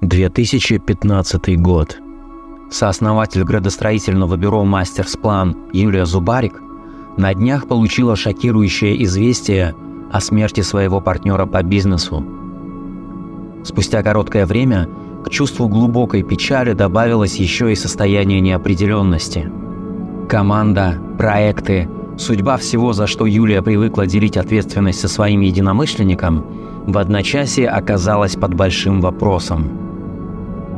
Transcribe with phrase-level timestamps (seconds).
[0.00, 1.98] 2015 год.
[2.70, 6.62] Сооснователь градостроительного бюро «Мастерсплан» Юлия Зубарик
[7.16, 9.74] на днях получила шокирующее известие
[10.12, 12.24] о смерти своего партнера по бизнесу.
[13.64, 14.88] Спустя короткое время
[15.24, 19.50] к чувству глубокой печали добавилось еще и состояние неопределенности.
[20.28, 26.46] Команда, проекты, судьба всего, за что Юлия привыкла делить ответственность со своим единомышленником,
[26.86, 29.87] в одночасье оказалась под большим вопросом.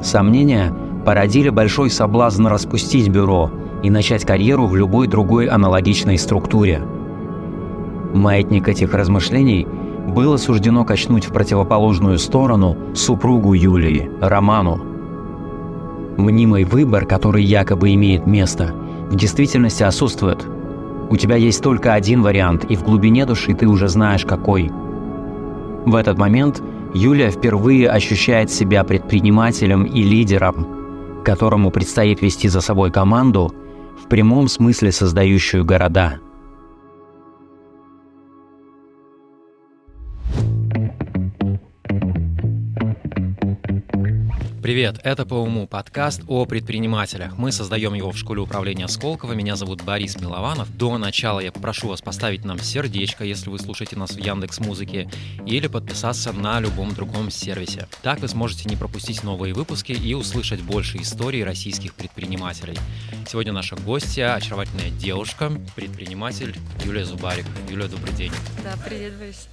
[0.03, 0.73] Сомнения
[1.05, 3.51] породили большой соблазн распустить бюро
[3.83, 6.83] и начать карьеру в любой другой аналогичной структуре.
[8.15, 9.67] Маятник этих размышлений
[10.09, 14.81] было суждено качнуть в противоположную сторону супругу Юлии, Роману.
[16.17, 18.75] Мнимый выбор, который якобы имеет место,
[19.11, 20.47] в действительности отсутствует.
[21.09, 24.71] У тебя есть только один вариант, и в глубине души ты уже знаешь какой.
[25.85, 26.63] В этот момент–
[26.95, 33.55] Юлия впервые ощущает себя предпринимателем и лидером, которому предстоит вести за собой команду,
[34.03, 36.19] в прямом смысле создающую города–
[44.63, 47.39] Привет, это по уму подкаст о предпринимателях.
[47.39, 49.33] Мы создаем его в школе управления Сколково.
[49.33, 50.77] Меня зовут Борис Милованов.
[50.77, 55.09] До начала я попрошу вас поставить нам сердечко, если вы слушаете нас в Яндекс Музыке,
[55.47, 57.89] или подписаться на любом другом сервисе.
[58.03, 62.77] Так вы сможете не пропустить новые выпуски и услышать больше историй российских предпринимателей.
[63.27, 67.47] Сегодня наша гостья, очаровательная девушка, предприниматель Юлия Зубарик.
[67.71, 68.33] Юлия, добрый день.
[68.63, 69.49] Да, привет, Борис.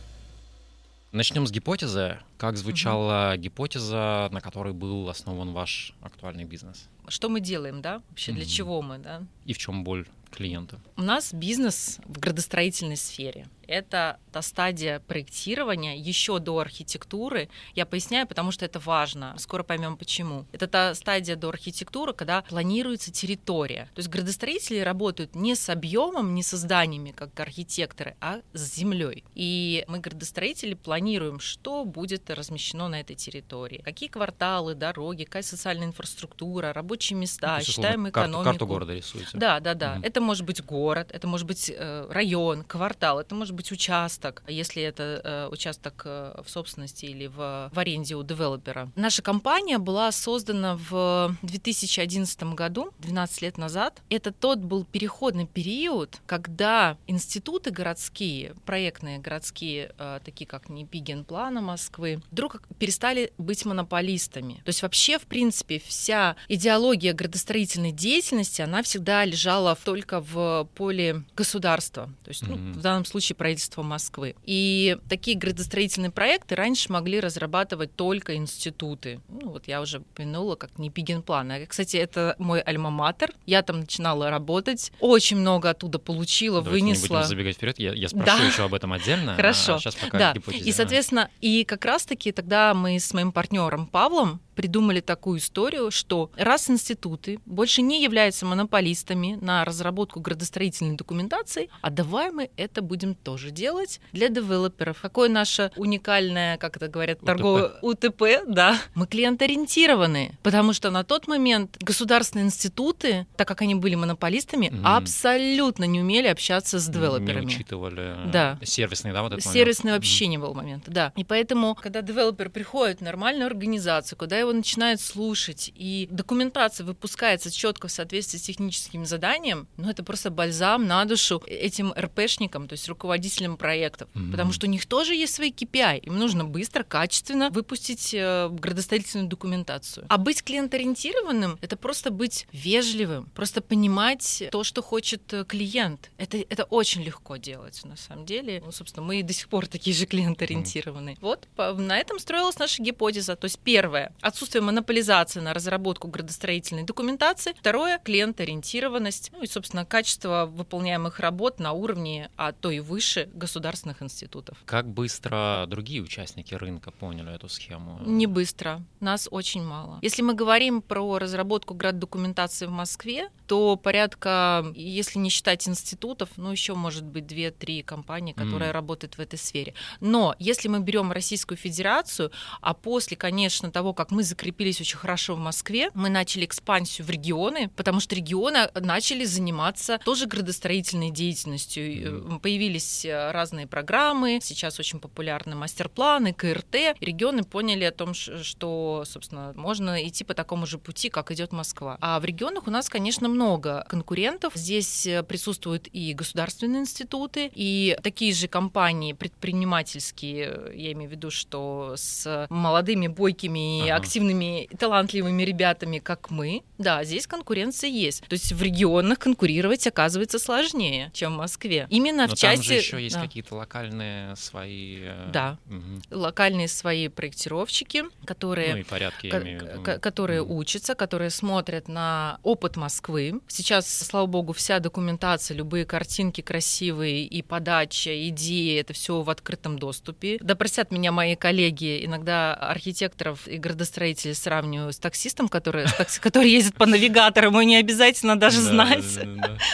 [1.11, 2.19] Начнем с гипотезы.
[2.37, 3.41] Как звучала угу.
[3.41, 6.89] гипотеза, на которой был основан ваш актуальный бизнес?
[7.07, 8.01] Что мы делаем, да?
[8.09, 8.39] Вообще угу.
[8.39, 9.23] для чего мы, да?
[9.45, 10.81] И в чем боль клиента?
[10.97, 13.47] У нас бизнес в градостроительной сфере.
[13.67, 17.49] Это та стадия проектирования еще до архитектуры.
[17.75, 19.35] Я поясняю, потому что это важно.
[19.37, 20.45] Скоро поймем почему.
[20.51, 23.89] Это та стадия до архитектуры, когда планируется территория.
[23.95, 29.23] То есть градостроители работают не с объемом, не со зданиями, как архитекторы, а с землей.
[29.35, 33.81] И мы, градостроители, планируем, что будет размещено на этой территории.
[33.83, 38.43] Какие кварталы, дороги, какая социальная инфраструктура, рабочие места, ну, считаем экономику.
[38.43, 39.29] Карту, карту города рисуете.
[39.33, 39.95] Да, да, да.
[39.95, 40.05] Угу.
[40.05, 44.81] Это может быть город, это может быть э, район, квартал, это может быть участок, если
[44.81, 48.89] это э, участок э, в собственности или в, в аренде у девелопера.
[48.95, 54.01] Наша компания была создана в 2011 году, 12 лет назад.
[54.09, 61.61] Это тот был переходный период, когда институты городские, проектные городские, э, такие как Непиген плана
[61.61, 64.55] Москвы, вдруг перестали быть монополистами.
[64.63, 71.23] То есть вообще, в принципе, вся идеология градостроительной деятельности, она всегда лежала только в поле
[71.35, 72.09] государства.
[72.23, 72.57] То есть, mm-hmm.
[72.57, 74.35] ну, в данном случае правительства Москвы.
[74.43, 79.21] И такие градостроительные проекты раньше могли разрабатывать только институты.
[79.29, 81.49] Ну, вот я уже упомянула, как не Пигенплан.
[81.51, 83.31] А, кстати, это мой альма-матер.
[83.45, 84.91] Я там начинала работать.
[84.99, 87.07] Очень много оттуда получила, Давайте вынесла.
[87.07, 87.79] не будем забегать вперед.
[87.79, 88.43] Я, я спрошу да.
[88.43, 89.35] еще об этом отдельно.
[89.35, 89.75] Хорошо.
[89.75, 90.33] А сейчас пока да.
[90.51, 96.31] И, соответственно, и как раз-таки тогда мы с моим партнером Павлом придумали такую историю, что
[96.35, 103.13] раз институты больше не являются монополистами на разработку градостроительной документации, а давай мы это будем
[103.13, 104.99] тоже делать для девелоперов.
[104.99, 108.81] Какое наше уникальное, как это говорят, торговое УТП, да.
[108.95, 114.81] Мы клиент-ориентированы, потому что на тот момент государственные институты, так как они были монополистами, mm.
[114.83, 117.45] абсолютно не умели общаться с девелоперами.
[117.45, 118.57] Не учитывали да.
[118.63, 120.03] сервисный, да, вот этот Сервисный момент?
[120.03, 120.29] вообще mm.
[120.29, 121.13] не был момент, да.
[121.15, 126.85] И поэтому, когда девелопер приходит в нормальную организацию, куда его его начинают слушать, и документация
[126.85, 132.67] выпускается четко в соответствии с техническим заданием, ну, это просто бальзам на душу этим РПшникам,
[132.67, 134.31] то есть руководителям проектов, mm-hmm.
[134.31, 139.27] потому что у них тоже есть свои KPI, им нужно быстро, качественно выпустить э, градостроительную
[139.27, 140.05] документацию.
[140.09, 146.11] А быть клиент-ориентированным— это просто быть вежливым, просто понимать то, что хочет э, клиент.
[146.17, 148.61] Это, это очень легко делать, на самом деле.
[148.65, 151.15] Ну, собственно, мы и до сих пор такие же клиент-ориентированные.
[151.15, 151.21] Mm-hmm.
[151.21, 153.35] Вот по, на этом строилась наша гипотеза.
[153.35, 157.55] То есть первое— отсутствие монополизации на разработку градостроительной документации.
[157.57, 159.31] Второе— клиент-ориентированность.
[159.33, 164.59] Ну и, собственно, качество выполняемых работ на уровне, а то и выше государственных институтов.
[164.65, 167.99] Как быстро другие участники рынка поняли эту схему?
[168.05, 168.83] Не быстро.
[168.99, 169.97] Нас очень мало.
[170.03, 176.51] Если мы говорим про разработку град-документации в Москве, то порядка, если не считать институтов, ну
[176.51, 178.73] еще может быть 2-3 компании, которые mm.
[178.73, 179.73] работают в этой сфере.
[179.99, 182.31] Но если мы берем Российскую Федерацию,
[182.61, 185.89] а после, конечно, того, как мы закрепились очень хорошо в Москве.
[185.93, 191.83] Мы начали экспансию в регионы, потому что регионы начали заниматься тоже градостроительной деятельностью.
[191.83, 192.39] Mm-hmm.
[192.39, 196.97] Появились э, разные программы, сейчас очень популярны мастер-планы, КРТ.
[196.99, 201.97] Регионы поняли о том, что, собственно, можно идти по такому же пути, как идет Москва.
[202.01, 204.53] А в регионах у нас, конечно, много конкурентов.
[204.55, 211.31] Здесь э, присутствуют и государственные институты, и такие же компании предпринимательские, я имею в виду,
[211.31, 213.95] что с молодыми, бойкими, ага.
[214.07, 218.23] Активными, талантливыми ребятами, как мы, да, здесь конкуренция есть.
[218.27, 221.87] То есть в регионах конкурировать оказывается сложнее, чем в Москве.
[221.89, 222.55] Именно Но в части...
[222.55, 223.21] там же еще есть да.
[223.21, 224.99] какие-то локальные свои...
[225.01, 226.01] Э, да, угу.
[226.11, 228.75] локальные свои проектировщики, которые...
[228.75, 229.99] Ну и порядки, я имею в виду.
[229.99, 230.57] Которые угу.
[230.57, 233.41] учатся, которые смотрят на опыт Москвы.
[233.47, 239.79] Сейчас, слава богу, вся документация, любые картинки красивые и подача, идеи, это все в открытом
[239.79, 240.37] доступе.
[240.41, 243.96] Да простят меня мои коллеги, иногда архитекторов и градостроителей
[244.33, 245.85] сравниваю с таксистом, который,
[246.21, 249.03] который ездит по навигатору, ему не обязательно даже знать.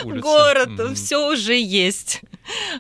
[0.04, 2.22] город, все уже есть.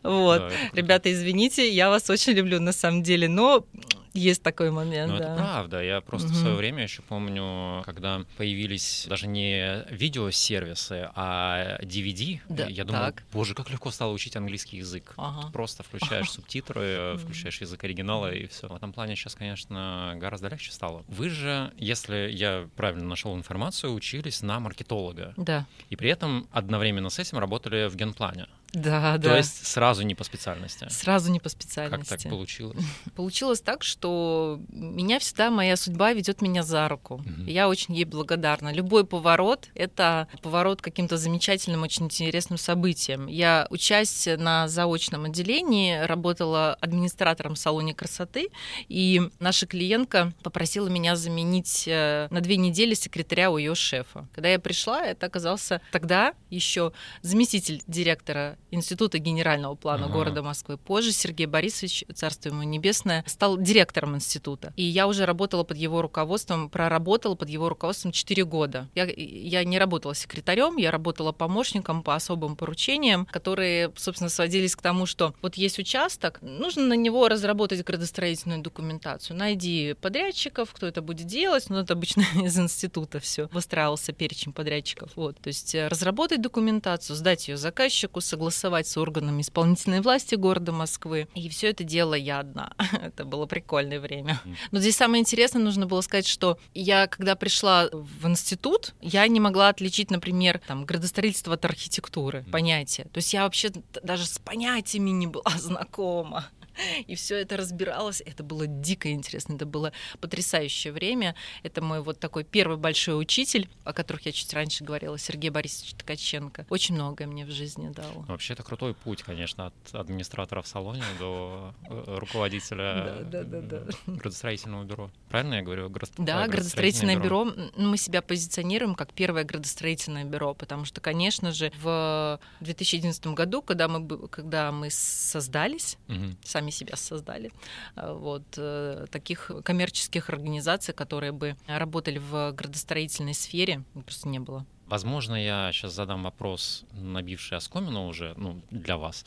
[0.04, 0.52] Вот.
[0.74, 3.66] Ребята, извините, я вас очень люблю на самом деле, но
[4.14, 5.26] есть такой момент, ну, да.
[5.26, 5.84] это правда.
[5.84, 6.36] Я просто угу.
[6.36, 12.40] в свое время еще помню, когда появились даже не видеосервисы, а DVD.
[12.50, 13.24] Да, я думал, так.
[13.34, 15.14] боже, как легко стало учить английский язык.
[15.18, 15.50] Ага.
[15.52, 18.68] Просто включаешь субтитры, включаешь язык оригинала и все.
[18.68, 21.04] В этом плане сейчас, конечно, гораздо легче стало.
[21.08, 25.34] Вы же, если я правильно нашел информацию, учились на маркетолога.
[25.38, 25.66] Да.
[25.90, 28.48] И при этом одновременно с этим работали в генплане.
[28.74, 29.38] Да, То да.
[29.38, 30.88] есть сразу не по специальности.
[30.90, 32.10] Сразу не по специальности.
[32.10, 32.84] Как так получилось?
[33.16, 37.16] Получилось так, что меня всегда моя судьба ведет меня за руку.
[37.16, 37.44] Угу.
[37.46, 38.74] Я очень ей благодарна.
[38.74, 43.28] Любой поворот— это поворот каким-то замечательным, очень интересным событием.
[43.28, 48.50] Я, учась на заочном отделении, работала администратором в салоне красоты,
[48.90, 54.28] и наша клиентка попросила меня заменить э, на две недели секретаря у ее шефа.
[54.34, 56.92] Когда я пришла, это оказался тогда еще
[57.22, 60.14] заместитель директора Института генерального плана ага.
[60.14, 60.78] города Москвы.
[60.78, 64.74] Позже Сергей Борисович, царство ему небесное, стал директором института.
[64.76, 68.90] И я уже работала под его руководством, проработала под его руководством 4 года.
[68.96, 74.82] Я, я не работала секретарем, я работала помощником по особым поручениям, которые, собственно, сводились к
[74.82, 79.38] тому, что вот есть участок, нужно на него разработать градостроительную документацию.
[79.38, 81.70] Найди подрядчиков, кто это будет делать.
[81.70, 85.12] Ну, это обычно из института все выстраивался перечень подрядчиков.
[85.16, 85.38] Вот.
[85.40, 90.72] То есть э, разработать документацию, сдать ее заказчику, согласовать согласовать с органами исполнительной власти города
[90.72, 91.28] Москвы.
[91.36, 92.72] И все это делала я одна.
[93.02, 94.40] это было прикольное время.
[94.72, 99.40] Но здесь самое интересное, нужно было сказать, что я, когда пришла в институт, я не
[99.40, 103.06] могла отличить, например, там, градостроительство от архитектуры, понятие.
[103.12, 103.70] То есть я вообще
[104.02, 106.46] даже с понятиями не была знакома.
[107.08, 108.22] и все это разбиралось.
[108.26, 111.36] Это было дико интересно, это было потрясающее время.
[111.64, 115.94] Это мой вот такой первый большой учитель, о которых я чуть раньше говорила, Сергей Борисович
[115.96, 116.66] Ткаченко.
[116.70, 118.26] Очень многое мне в жизни дал.
[118.28, 123.26] Вообще это крутой путь, конечно, от администратора в салоне до э, руководителя
[124.08, 125.12] градостроительного бюро.
[125.30, 125.92] Правильно я говорю?
[126.18, 127.46] Да, градостроительное бюро.
[127.46, 133.62] Ну, мы себя позиционируем как первое градостроительное бюро, потому что, конечно же, в 2011 году,
[133.62, 135.98] когда мы, когда мы создались,
[136.44, 137.52] сами сами себя создали.
[137.96, 144.66] Э, вот э, таких коммерческих организаций, которые бы работали в градостроительной сфере, просто не было.
[144.88, 149.26] Возможно, я сейчас задам вопрос, набивший оскомину уже, ну, для вас.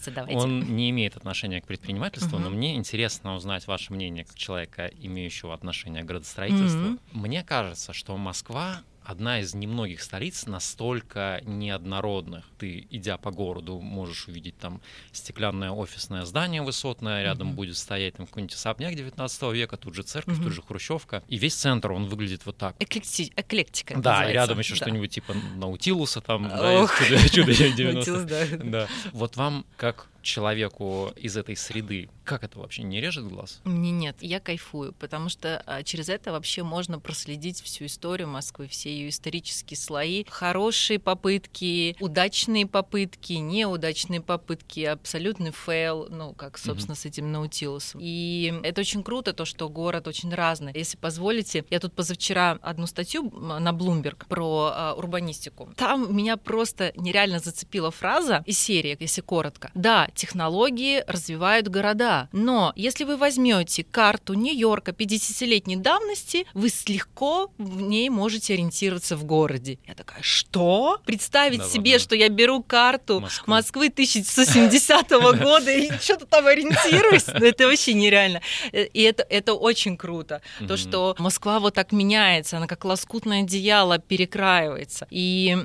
[0.00, 0.36] Задавайте.
[0.42, 2.44] Он не имеет отношения к предпринимательству, угу.
[2.44, 6.94] но мне интересно узнать ваше мнение как человека, имеющего отношение к градостроительству.
[6.94, 6.98] Угу.
[7.12, 12.44] Мне кажется, что Москва одна из немногих столиц настолько неоднородных.
[12.58, 14.80] Ты, идя по городу, можешь увидеть там
[15.12, 17.54] стеклянное офисное здание высотное, рядом mm-hmm.
[17.54, 20.42] будет стоять там какой-нибудь особняк 19 века, тут же церковь, mm-hmm.
[20.44, 21.22] тут же хрущевка.
[21.28, 22.76] И весь центр, он выглядит вот так.
[22.78, 23.32] Эклекти...
[23.36, 23.98] Эклектика.
[23.98, 24.76] Да, и рядом еще да.
[24.76, 26.86] что-нибудь типа Наутилуса там, да,
[27.32, 28.88] чудо 90 да.
[29.12, 33.60] Вот вам, как человеку из этой среды, как это вообще не режет глаз?
[33.64, 38.68] Мне нет, я кайфую, потому что а, через это вообще можно проследить всю историю Москвы,
[38.68, 46.94] все ее исторические слои, хорошие попытки, удачные попытки, неудачные попытки, абсолютный фейл, ну, как, собственно,
[46.94, 46.98] mm-hmm.
[46.98, 48.00] с этим Наутилусом.
[48.02, 50.72] И это очень круто, то, что город очень разный.
[50.74, 55.72] Если позволите, я тут позавчера одну статью на Bloomberg про а, урбанистику.
[55.76, 59.70] Там меня просто нереально зацепила фраза из серии, если коротко.
[59.74, 62.28] Да, технологии развивают города.
[62.32, 69.24] Но если вы возьмете карту Нью-Йорка 50-летней давности, вы легко в ней можете ориентироваться в
[69.24, 69.78] городе.
[69.86, 71.00] Я такая, что?
[71.04, 71.98] Представить Да себе, ладно.
[72.04, 73.44] что я беру карту Москвы.
[73.50, 75.08] Москвы 1970
[75.42, 78.40] года и что-то там ориентируюсь, ну, это вообще нереально.
[78.72, 80.42] Э, И это, это очень круто.
[80.66, 85.06] То, что Москва вот так меняется, она как лоскутное одеяло перекраивается.
[85.10, 85.56] И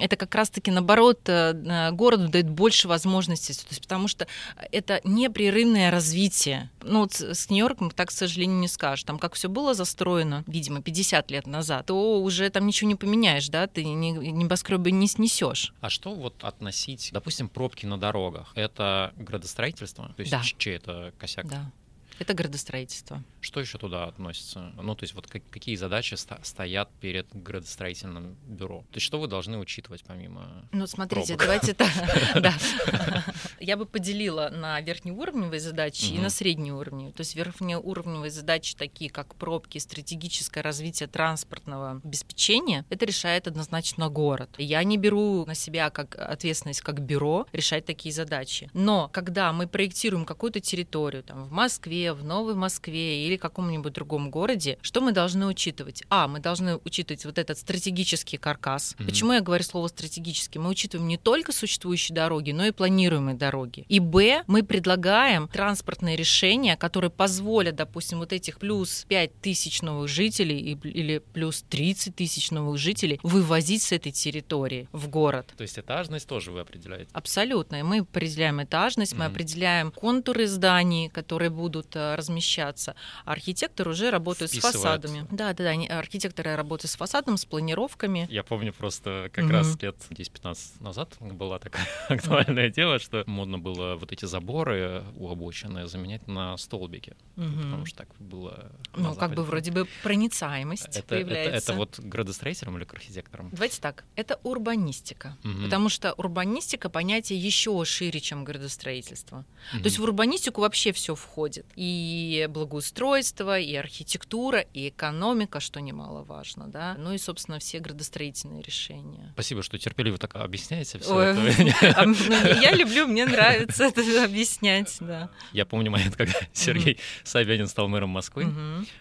[0.00, 3.52] это как раз-таки наоборот э, э, городу дает больше возможностей,
[3.92, 4.26] потому что
[4.70, 6.70] это непрерывное развитие.
[6.82, 9.04] Ну вот с Нью-Йорком так, к сожалению, не скажешь.
[9.04, 13.48] Там как все было застроено, видимо, 50 лет назад, то уже там ничего не поменяешь,
[13.50, 15.74] да, ты небоскребы не снесешь.
[15.82, 18.52] А что вот относить, допустим, пробки на дорогах?
[18.54, 20.08] Это градостроительство?
[20.16, 20.42] То есть Да.
[20.56, 21.46] чей это косяк?
[21.46, 21.70] Да.
[22.18, 23.22] Это градостроительство.
[23.42, 24.72] Что еще туда относится?
[24.80, 28.80] Ну, то есть вот как- какие задачи стоят перед градостроительным бюро?
[28.92, 30.64] То есть что вы должны учитывать помимо...
[30.72, 31.46] Ну, смотрите, пробок.
[31.46, 31.90] давайте так.
[33.60, 37.12] Я бы поделила на верхнеуровневые задачи и на среднеуровневые.
[37.12, 44.50] То есть верхнеуровневые задачи, такие как пробки, стратегическое развитие транспортного обеспечения, это решает однозначно город.
[44.58, 48.70] Я не беру на себя как ответственность как бюро решать такие задачи.
[48.72, 54.30] Но когда мы проектируем какую-то территорию там, в Москве, в Новой Москве или каком-нибудь другом
[54.30, 56.02] городе, что мы должны учитывать?
[56.08, 58.94] А, мы должны учитывать вот этот стратегический каркас.
[58.98, 59.06] Мгм.
[59.08, 60.58] Почему я говорю слово стратегический?
[60.58, 63.84] Мы учитываем не только существующие дороги, но и планируемые дороги.
[63.88, 70.08] И Б, мы предлагаем транспортные решения, которые позволят, допустим, вот этих плюс 5 тысяч новых
[70.08, 75.52] жителей или плюс 30 тысяч новых жителей вывозить с этой территории в город.
[75.56, 77.08] То есть этажность тоже вы определяете?
[77.12, 77.76] Абсолютно.
[77.76, 79.32] И мы определяем этажность, мы Мгм.
[79.32, 82.94] определяем контуры зданий, которые будут э, размещаться.
[83.24, 84.76] А архитекторы уже работают Вписывают.
[84.76, 85.26] с фасадами.
[85.30, 85.98] Да, да, да.
[85.98, 88.26] Архитекторы работают с фасадом, с планировками.
[88.30, 89.52] Я помню просто как Мгм.
[89.52, 95.28] раз лет 10-15 назад была такая актуальная тема, что модно было вот эти заборы у
[95.30, 97.56] обочины заменять на столбики, Мгм.
[97.62, 99.34] потому что так было Ну, как Западе.
[99.34, 101.72] бы вроде бы проницаемость это, это, появляется.
[101.72, 103.50] это вот к градостроителям или к архитекторам?
[103.52, 105.36] Давайте так, это урбанистика.
[105.42, 105.64] Мгм.
[105.64, 109.44] Потому что урбанистика понятие еще шире, чем градостроительство.
[109.72, 109.82] Мгм.
[109.82, 111.66] То есть в урбанистику вообще все входит.
[111.76, 116.94] И благоустройство, и архитектура, и экономика, что немаловажно, да.
[116.98, 119.30] Ну и, собственно, все градостроительные решения.
[119.34, 121.96] Спасибо, что терпеливо так объясняете все Ой, это.
[122.00, 122.14] а, ну,
[122.60, 125.30] Я люблю, мне нравится это объяснять, да.
[125.52, 128.52] Я помню момент, когда Сергей Собянин стал мэром Москвы.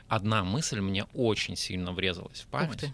[0.07, 2.91] Одна мысль мне очень сильно врезалась в память.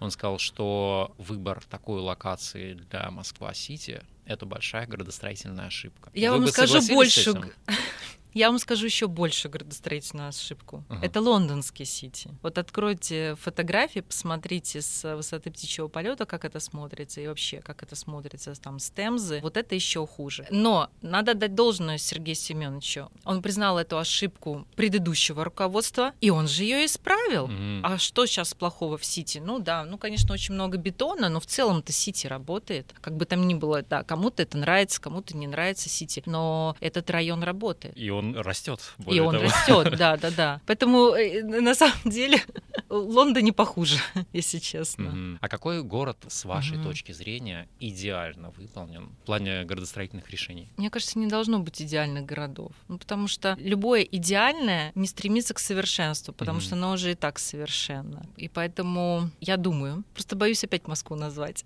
[0.00, 6.10] Он сказал, что выбор такой локации для Москва-Сити— это большая градостроительная ошибка.
[6.14, 7.34] Я Вы вам скажу больше.
[8.34, 10.84] Я вам скажу еще больше градостроительную ошибку.
[10.88, 11.04] Ага.
[11.04, 12.30] Это лондонский сити.
[12.42, 17.96] Вот откройте фотографии, посмотрите с высоты птичьего полета, как это смотрится, и вообще, как это
[17.96, 19.40] смотрится там с Темзы.
[19.42, 20.46] Вот это еще хуже.
[20.50, 23.10] Но надо дать должное Сергею Семеновичу.
[23.24, 27.48] Он признал эту ошибку предыдущего руководства, и он же ее исправил.
[27.48, 27.84] Мгм.
[27.84, 29.38] А что сейчас плохого в Сити?
[29.38, 32.94] Ну да, ну, конечно, очень много бетона, но в целом-то Сити работает.
[33.00, 37.10] Как бы там ни было, да, кому-то это нравится, кому-то не нравится Сити, но этот
[37.10, 37.96] район работает.
[37.96, 38.80] И он растет.
[39.06, 39.44] И он того.
[39.44, 40.60] растет, да, да, да.
[40.66, 42.38] Поэтому э, на самом деле
[42.90, 43.98] Лондон не похуже,
[44.32, 45.04] если честно.
[45.10, 45.38] Мгм.
[45.40, 46.84] А какой город, с вашей Мгм.
[46.88, 50.68] точки зрения, идеально выполнен в плане градостроительных решений?
[50.76, 52.72] Мне кажется, не должно быть идеальных городов.
[52.88, 56.64] Ну, потому что любое идеальное не стремится к совершенству, потому Мгм.
[56.66, 58.26] что оно уже и так совершенно.
[58.36, 61.64] И поэтому я думаю, просто боюсь опять Москву назвать.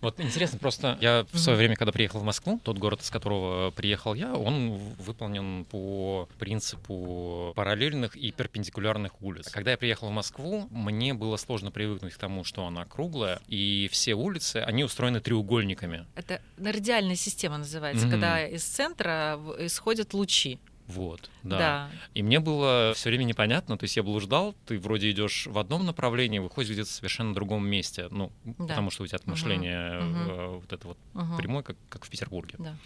[0.00, 3.70] Вот интересно, просто я в свое время, когда приехал в Москву, тот город, из которого
[3.70, 5.76] приехал я, он выполнен по
[6.38, 9.48] принципу параллельных и перпендикулярных улиц.
[9.50, 13.88] Когда я приехал в Москву, мне было сложно привыкнуть к тому, что она круглая, и
[13.92, 16.06] все улицы, они устроены треугольниками.
[16.14, 18.12] Это радиальная система называется, Мгм.
[18.12, 20.58] когда из центра исходят лучи.
[20.88, 21.58] Вот, да.
[21.58, 21.90] Да.
[22.14, 25.84] И мне было все время непонятно, то есть я блуждал, ты вроде идешь в одном
[25.84, 30.72] направлении, выходишь где-то в совершенно другом месте, ну, потому что у тебя мышление э, вот
[30.72, 31.36] это вот Мгм.
[31.36, 32.76] прямое, как, как в Петербурге, Да.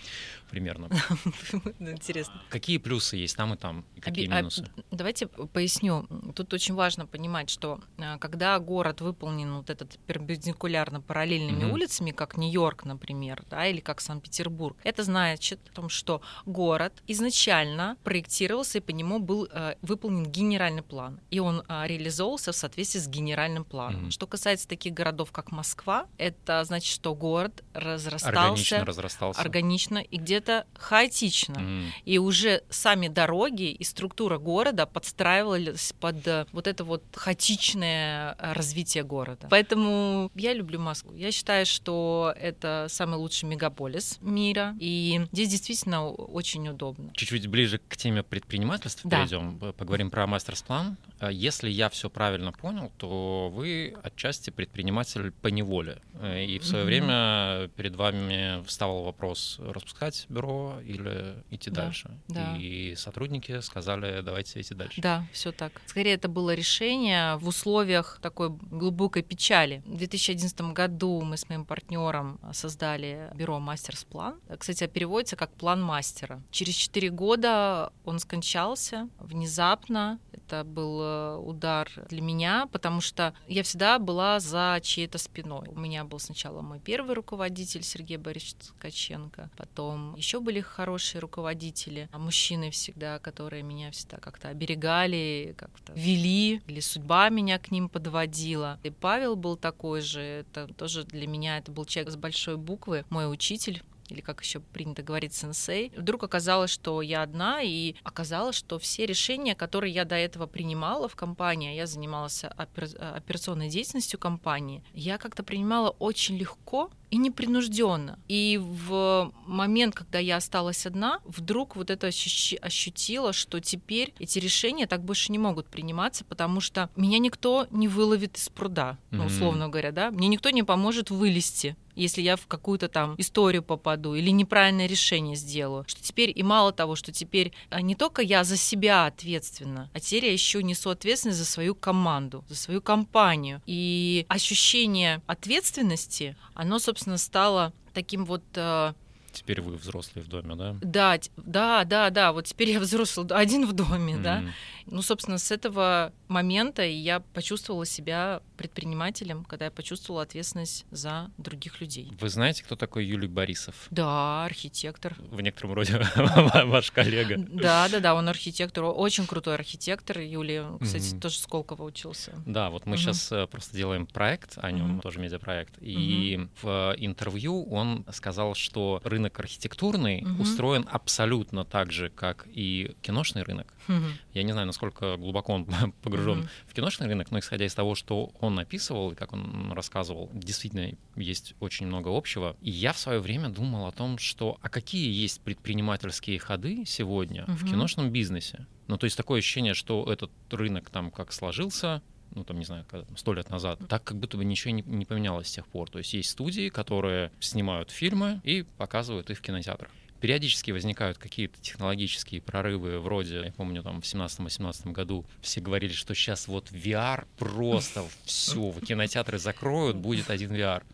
[0.50, 0.88] примерно.
[1.78, 2.42] Интересно.
[2.48, 4.68] Какие плюсы есть там и там, и какие а, минусы?
[4.90, 6.06] Давайте поясню.
[6.34, 12.36] Тут очень важно понимать, что а, когда город выполнен вот этот перпендикулярно параллельными улицами, как
[12.36, 18.80] Нью-Йорк, например, да, или как Санкт-Петербург, это значит о том, что город изначально проектировался, и
[18.80, 21.20] по нему был э, выполнен генеральный план.
[21.30, 24.06] И он э, реализовывался в соответствии с генеральным планом.
[24.06, 24.10] Mm-hmm.
[24.10, 28.28] Что касается таких городов, как Москва, это значит, что город разрастался.
[28.28, 29.40] Органично разрастался.
[29.40, 31.54] Органично и где-то хаотично.
[31.54, 31.88] Mm-hmm.
[32.04, 38.52] И уже сами дороги и структура города подстраивались под э, вот это вот хаотичное э,
[38.52, 39.48] развитие города.
[39.50, 41.14] Поэтому я люблю Москву.
[41.14, 44.76] Я считаю, что это самый лучший мегаполис мира.
[44.78, 47.12] И здесь действительно очень удобно.
[47.14, 49.18] Чуть-чуть ближе к теме предпринимательства да.
[49.18, 50.96] перейдем, поговорим про мастер-план.
[51.18, 56.00] А если я все правильно понял, то вы отчасти предприниматель по неволе.
[56.14, 56.86] Э, и в свое mm-hmm.
[56.86, 62.10] время перед вами вставал вопрос распускать бюро или идти да, дальше.
[62.28, 62.56] Да.
[62.58, 65.00] И сотрудники сказали, давайте идти дальше.
[65.00, 65.80] Да, все так.
[65.86, 69.82] Скорее, это было решение в условиях такой глубокой печали.
[69.86, 74.40] В 2011 году мы с моим партнером создали бюро Мастерс План.
[74.58, 76.42] Кстати, переводится как план мастера.
[76.50, 77.71] Через 4 года
[78.04, 80.18] он скончался внезапно.
[80.32, 85.68] Это был э, удар для меня, потому что я всегда была за чьей-то спиной.
[85.68, 92.08] У меня был сначала мой первый руководитель Сергей Борисович Ткаченко, потом еще были хорошие руководители,
[92.12, 97.88] а мужчины всегда, которые меня всегда как-то оберегали, как-то вели, или судьба меня к ним
[97.88, 98.78] подводила.
[98.82, 103.04] И Павел был такой же, это тоже для меня, это был человек с большой буквы,
[103.10, 105.92] мой учитель, или как еще принято говорить, сенсей.
[105.96, 111.08] Вдруг оказалось, что я одна, и оказалось, что все решения, которые я до этого принимала
[111.08, 118.18] в компании, я занималась операционной деятельностью компании, я как-то принимала очень легко, и непринужденно.
[118.26, 124.86] И в момент, когда я осталась одна, вдруг вот это ощутила, что теперь эти решения
[124.86, 129.68] так больше не могут приниматься, потому что меня никто не выловит из пруда, ну, условно
[129.68, 134.30] говоря, да, мне никто не поможет вылезти если я в какую-то там историю попаду или
[134.30, 135.84] неправильное решение сделаю.
[135.86, 140.00] Что теперь, и мало того, что теперь а, не только я за себя ответственна, а
[140.00, 143.62] теперь я еще несу ответственность за свою команду, за свою компанию.
[143.66, 148.92] И ощущение ответственности, оно, собственно, собственно, стало таким вот э,
[149.32, 150.76] Теперь вы взрослый в доме, да?
[150.82, 152.32] Да, да, да, да.
[152.32, 154.22] Вот теперь я взрослый один в доме, mm-hmm.
[154.22, 154.42] да.
[154.86, 161.80] Ну, собственно, с этого момента я почувствовала себя предпринимателем, когда я почувствовала ответственность за других
[161.80, 162.12] людей.
[162.20, 163.74] Вы знаете, кто такой Юлий Борисов?
[163.90, 165.16] Да, архитектор.
[165.18, 166.00] В некотором роде
[166.64, 167.36] ваш коллега.
[167.38, 170.20] Да, да, да, он архитектор, очень крутой архитектор.
[170.20, 171.20] Юлий, кстати, mm-hmm.
[171.20, 172.32] тоже Сколково учился.
[172.46, 172.98] Да, вот мы mm-hmm.
[172.98, 175.02] сейчас э, просто делаем проект о нем, mm-hmm.
[175.02, 175.74] тоже медиапроект.
[175.80, 183.42] И в интервью он сказал, что рынок архитектурный устроен абсолютно так же, как и киношный
[183.42, 183.74] рынок.
[183.88, 184.04] Угу.
[184.34, 185.66] Я не знаю, насколько глубоко он
[186.02, 186.48] погружен угу.
[186.66, 190.92] в киношный рынок, но исходя из того, что он описывал и как он рассказывал, действительно
[191.16, 192.56] есть очень много общего.
[192.60, 197.44] И я в свое время думал о том, что а какие есть предпринимательские ходы сегодня
[197.44, 197.52] угу.
[197.52, 198.66] в киношном бизнесе.
[198.88, 202.02] Ну, то есть такое ощущение, что этот рынок там как сложился,
[202.34, 202.84] ну там, не знаю,
[203.16, 205.90] сто лет назад, так как будто бы ничего не, не поменялось с тех пор.
[205.90, 209.90] То есть есть студии, которые снимают фильмы и показывают их в кинотеатрах
[210.22, 216.14] периодически возникают какие-то технологические прорывы, вроде, я помню, там в 17-18 году все говорили, что
[216.14, 220.84] сейчас вот VR просто все, кинотеатры закроют, будет один VR.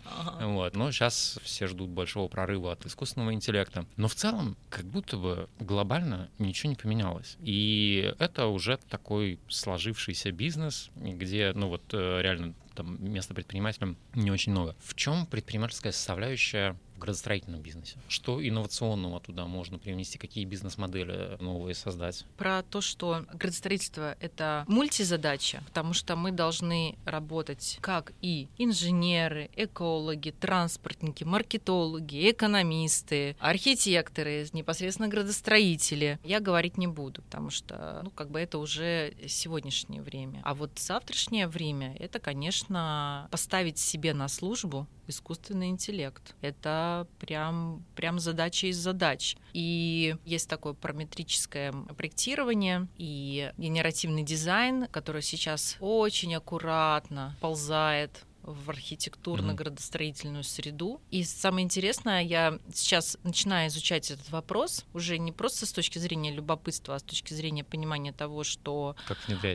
[0.40, 0.74] Вот.
[0.74, 3.84] Но сейчас все ждут большого прорыва от искусственного интеллекта.
[3.96, 7.36] Но в целом, как будто бы глобально ничего не поменялось.
[7.42, 14.30] И это уже такой сложившийся бизнес, где, ну вот, э, реально там места предпринимателям не
[14.30, 14.74] очень много.
[14.78, 17.96] В чем предпринимательская составляющая в градостроительном бизнесе?
[18.08, 20.18] Что инновационного туда можно привнести?
[20.18, 22.24] Какие бизнес-модели новые создать?
[22.36, 30.30] Про то, что градостроительство— это мультизадача, потому что мы должны работать как и инженеры, экологи,
[30.30, 36.18] транспортники, маркетологи, экономисты, архитекторы, непосредственно градостроители.
[36.24, 40.40] Я говорить не буду, потому что, ну, как бы это уже сегодняшнее время.
[40.44, 46.34] А вот завтрашнее время— это, конечно, поставить себе на службу искусственный интеллект.
[46.40, 49.36] Это прям, прям задача из задач.
[49.52, 60.42] И есть такое параметрическое проектирование и генеративный дизайн, который сейчас очень аккуратно ползает в архитектурно-градостроительную
[60.42, 61.00] среду.
[61.10, 66.32] И самое интересное, я сейчас начинаю изучать этот вопрос уже не просто с точки зрения
[66.32, 68.96] любопытства, а с точки зрения понимания того, что,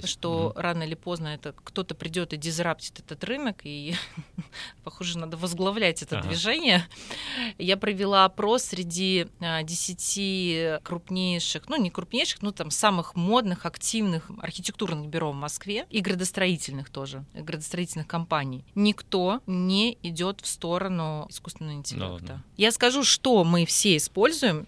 [0.06, 0.60] что угу.
[0.60, 3.96] рано или поздно это кто-то придет и дизраптит этот рынок, и,
[4.84, 6.28] похоже, надо возглавлять это ага.
[6.28, 6.88] движение.
[7.58, 14.30] Я провела опрос среди 10 а, крупнейших, ну не крупнейших, но там самых модных, активных
[14.40, 21.76] архитектурных бюро в Москве и градостроительных тоже, градостроительных компаний никто не идет в сторону искусственного
[21.76, 22.26] интеллекта.
[22.26, 24.68] Да, Я скажу, что мы все используем,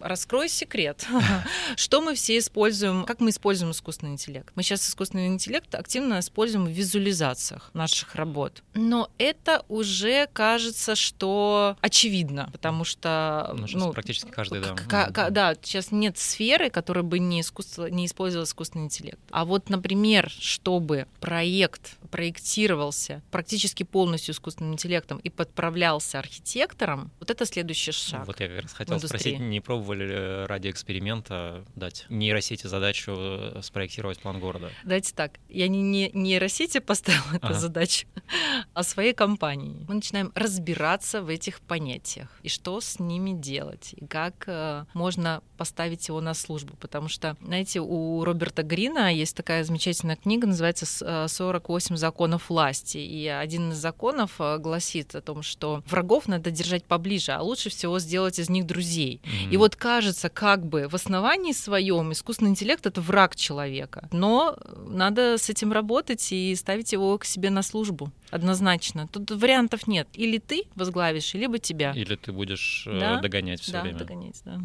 [0.00, 1.06] Раскрою секрет.
[1.76, 4.52] Что мы все используем, как мы используем искусственный интеллект?
[4.54, 8.62] Мы сейчас искусственный интеллект активно используем в визуализациях наших работ.
[8.74, 13.54] Но это уже кажется, что очевидно, потому что...
[13.56, 14.74] Ну, ну практически каждый, да.
[14.74, 19.20] К- да, сейчас нет сферы, которая бы не, искусство, не использовала искусственный интеллект.
[19.30, 27.46] А вот, например, чтобы проект проектировался практически полностью искусственным интеллектом и подправлялся архитектором, вот это
[27.46, 28.26] следующий шаг.
[28.26, 33.60] Вот я как раз хотел спросить, не пробовали ли ради эксперимента дать нейросети задачу э,
[33.62, 34.70] спроектировать план города?
[34.84, 37.48] Давайте так, я не, не нейросети поставила ага.
[37.48, 38.06] эту задачу,
[38.74, 39.84] а своей компании.
[39.88, 45.42] Мы начинаем разбираться в этих понятиях и что с ними делать, и как э, можно
[45.56, 50.86] поставить его на службу, потому что, знаете, у Роберта Грина есть такая замечательная книга, называется
[51.26, 56.84] «48 законов власти», и один из законов э, гласит о том, что врагов надо держать
[56.84, 59.20] поближе, а лучше всего сделать из них друзей.
[59.22, 59.39] Mm-hmm.
[59.50, 65.38] И вот кажется, как бы в основании своем искусственный интеллект это враг человека, но надо
[65.38, 69.08] с этим работать и ставить его к себе на службу однозначно.
[69.08, 70.08] Тут вариантов нет.
[70.14, 71.92] Или ты возглавишь, либо тебя.
[71.92, 73.20] Или ты будешь э, да?
[73.20, 73.98] догонять все да, время.
[73.98, 74.60] Догонять, да.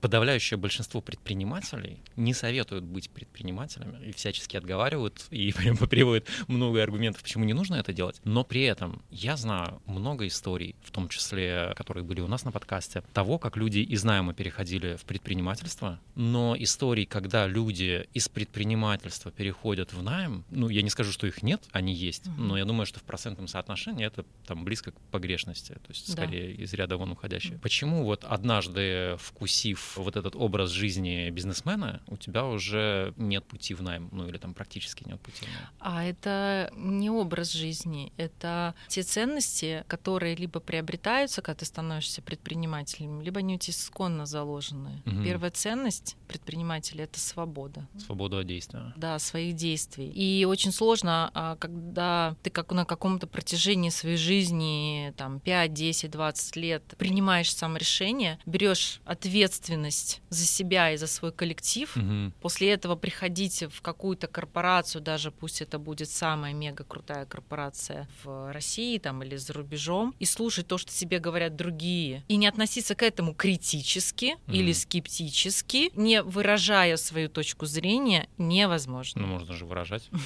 [0.00, 7.22] Подавляющее большинство предпринимателей не советуют быть предпринимателями и всячески отговаривают и прям приводят много аргументов,
[7.22, 8.20] почему не нужно это делать.
[8.24, 12.52] Но при этом я знаю много историй, в том числе, которые были у нас на
[12.52, 19.30] подкасте, того, как люди из найма переходили в предпринимательство, но историй, когда люди из предпринимательства
[19.30, 22.86] переходят в найм, ну, я не скажу, что их нет, они есть, но я думаю,
[22.92, 26.62] что в процентном соотношении это там близко к погрешности, то есть скорее да.
[26.62, 27.58] из ряда вон уходящее.
[27.58, 33.82] Почему вот однажды вкусив вот этот образ жизни бизнесмена, у тебя уже нет пути в
[33.82, 35.66] найм, ну или там практически нет пути в найм?
[35.80, 43.22] А это не образ жизни, это те ценности, которые либо приобретаются, когда ты становишься предпринимателем,
[43.22, 45.02] либо они у тебя исконно заложены.
[45.06, 45.22] Угу.
[45.24, 47.88] Первая ценность предпринимателя— это свобода.
[47.98, 48.92] Свобода действия.
[48.96, 50.10] Да, своих действий.
[50.10, 55.72] И очень сложно, а, когда ты как на на каком-то протяжении своей жизни, там, 5,
[55.72, 62.32] 10, 20 лет принимаешь сам решение, берешь ответственность за себя и за свой коллектив, угу.
[62.40, 68.52] после этого приходить в какую-то корпорацию, даже пусть это будет самая мега крутая корпорация в
[68.52, 72.96] России там или за рубежом, и слушать то, что тебе говорят другие, и не относиться
[72.96, 74.56] к этому критически угу.
[74.56, 79.22] или скептически, не выражая свою точку зрения, невозможно.
[79.22, 80.10] Ну, можно же выражать.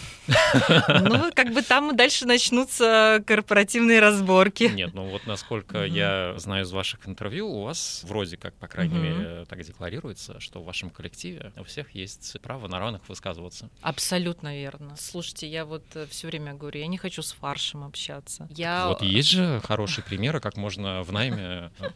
[0.88, 4.64] Ну, как бы там мы дальше начнем начнутся корпоративные разборки.
[4.64, 5.84] Нет, ну вот насколько угу.
[5.84, 9.02] я знаю из ваших интервью, у вас вроде как, по крайней угу.
[9.02, 13.68] мере, так декларируется, что в вашем коллективе у всех есть право на равных высказываться.
[13.80, 14.94] Абсолютно верно.
[14.96, 18.48] Слушайте, я вот э, все время говорю, я не хочу с фаршем общаться.
[18.50, 18.88] Я...
[18.88, 21.72] Вот есть же хорошие примеры, как можно в найме...
[21.80, 21.90] Э,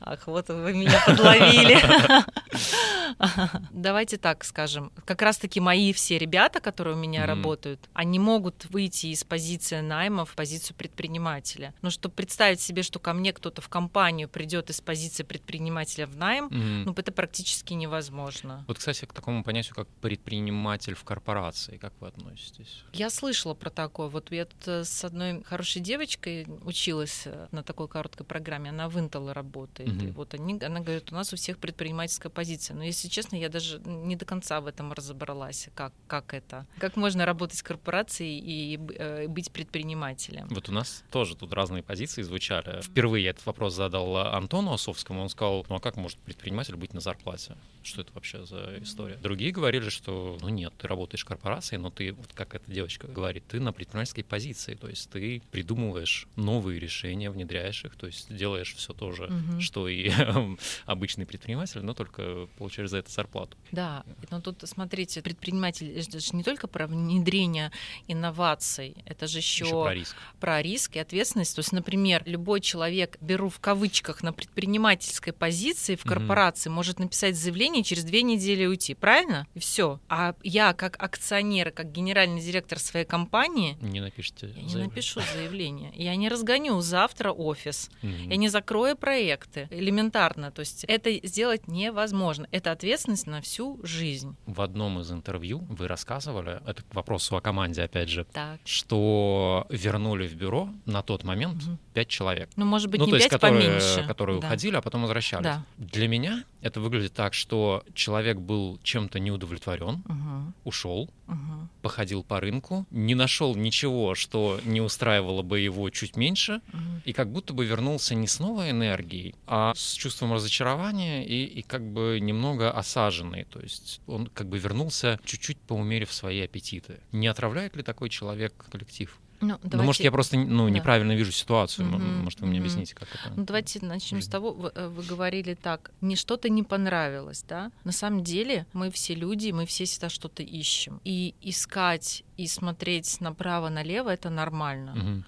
[0.00, 1.78] Ах, вот вы меня подловили.
[3.70, 4.92] Давайте так скажем.
[5.04, 10.24] Как раз-таки мои все ребята, которые у меня работают, они могут выйти из позиции найма
[10.24, 11.74] в позицию предпринимателя.
[11.82, 16.16] Но чтобы представить себе, что ко мне кто-то в компанию придет из позиции предпринимателя в
[16.16, 18.64] найм, ну это практически невозможно.
[18.68, 22.84] Вот, кстати, к такому понятию, как предприниматель в корпорации, как вы относитесь?
[22.92, 24.08] Я слышала про такое.
[24.08, 28.88] Вот я тут э, с одной хорошей девочкой училась э, на такой короткой программе, она
[28.88, 30.02] в Intel работает.
[30.02, 32.74] И вот они, она говорит, у нас у всех предпринимательская позиция.
[32.74, 36.66] Но если честно, я даже не до конца в этом разобралась, как, как это.
[36.78, 40.46] Как можно работать с корпорацией и э, быть предпринимателем.
[40.50, 42.80] Вот у нас тоже тут разные позиции звучали.
[42.82, 46.94] Впервые я этот вопрос задал Антону Осовскому, он сказал, ну а как может предприниматель быть
[46.94, 47.56] на зарплате?
[47.82, 49.16] Что это вообще за история?
[49.16, 53.08] Другие говорили, что ну нет, ты работаешь в корпорации, но ты, вот как эта девочка
[53.08, 58.34] говорит, ты на предпринимательской позиции, то есть ты придумываешь новые решения, внедряешь их, то есть
[58.34, 59.60] делаешь все то же, угу.
[59.60, 60.10] что и
[60.86, 63.56] обычный предприниматель, но только получаешь за это зарплату.
[63.72, 67.72] Да, но тут смотрите, предприниматель это же не только про внедрение
[68.08, 70.16] инноваций, это же еще еще про риск.
[70.40, 71.54] Про риск и ответственность.
[71.54, 76.76] То есть, например, любой человек, беру в кавычках, на предпринимательской позиции в корпорации, угу.
[76.76, 79.46] может написать заявление через две недели уйти, правильно?
[79.54, 80.00] И все.
[80.08, 83.76] А я, как акционер, как генеральный директор своей компании...
[83.80, 85.92] Не напишите Я не напишу заявление.
[85.94, 87.90] Я не разгоню завтра офис.
[88.02, 88.30] Угу.
[88.30, 89.68] Я не закрою проекты.
[89.70, 90.50] Элементарно.
[90.50, 92.46] То есть это сделать невозможно.
[92.50, 94.36] Это ответственность на всю жизнь.
[94.46, 98.60] В одном из интервью вы рассказывали, это к вопросу о команде, опять же, так.
[98.64, 101.78] что вернули в бюро на тот момент угу.
[101.94, 102.50] 5 человек.
[102.56, 104.04] Ну, может быть, ну, не то 5, есть, которые, поменьше.
[104.06, 104.46] которые да.
[104.46, 105.44] уходили, а потом возвращались.
[105.44, 105.64] Да.
[105.78, 110.54] Для меня это выглядит так, что человек был чем-то неудовлетворен, Мгм.
[110.64, 111.68] ушел, Мгм.
[111.82, 117.02] походил по рынку, не нашел ничего, что не устраивало бы его чуть меньше, Мгм.
[117.04, 121.62] и как будто бы вернулся не с новой энергией, а с чувством разочарования и, и
[121.62, 123.44] как бы немного осаженный.
[123.44, 127.00] То есть он как бы вернулся чуть-чуть поумерив свои аппетиты.
[127.12, 129.18] Не отравляет ли такой человек коллектив?
[129.40, 130.70] Ну, Ну, может, давайте- я просто ну, да.
[130.70, 131.86] неправильно вижу ситуацию.
[131.88, 133.32] Мгм, Может, вы мне объясните, как это?
[133.36, 137.70] Ну, давайте начнем с того, вы, э, вы говорили так, не что-то не понравилось, да?
[137.84, 141.00] На самом деле мы все люди, мы все всегда что-то ищем.
[141.04, 144.94] И искать и смотреть направо-налево— это нормально.
[144.94, 145.24] Мгм.